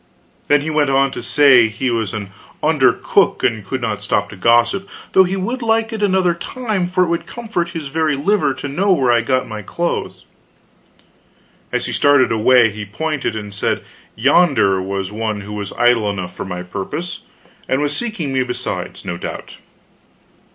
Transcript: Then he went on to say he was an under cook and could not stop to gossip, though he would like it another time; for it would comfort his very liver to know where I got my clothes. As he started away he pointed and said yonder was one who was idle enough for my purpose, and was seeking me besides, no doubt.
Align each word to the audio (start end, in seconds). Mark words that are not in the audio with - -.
Then 0.47 0.61
he 0.61 0.71
went 0.71 0.89
on 0.89 1.11
to 1.11 1.21
say 1.21 1.67
he 1.67 1.91
was 1.91 2.11
an 2.11 2.31
under 2.63 2.91
cook 2.91 3.43
and 3.43 3.63
could 3.63 3.81
not 3.83 4.01
stop 4.01 4.29
to 4.31 4.35
gossip, 4.35 4.89
though 5.11 5.25
he 5.25 5.35
would 5.35 5.61
like 5.61 5.93
it 5.93 6.01
another 6.01 6.33
time; 6.33 6.87
for 6.87 7.03
it 7.03 7.07
would 7.07 7.27
comfort 7.27 7.69
his 7.77 7.89
very 7.89 8.15
liver 8.15 8.55
to 8.55 8.67
know 8.67 8.91
where 8.93 9.11
I 9.11 9.21
got 9.21 9.47
my 9.47 9.61
clothes. 9.61 10.25
As 11.71 11.85
he 11.85 11.93
started 11.93 12.31
away 12.31 12.71
he 12.71 12.83
pointed 12.83 13.35
and 13.35 13.53
said 13.53 13.83
yonder 14.15 14.81
was 14.81 15.11
one 15.11 15.41
who 15.41 15.53
was 15.53 15.71
idle 15.77 16.09
enough 16.09 16.35
for 16.35 16.45
my 16.45 16.63
purpose, 16.63 17.19
and 17.69 17.79
was 17.79 17.95
seeking 17.95 18.33
me 18.33 18.41
besides, 18.41 19.05
no 19.05 19.17
doubt. 19.17 19.57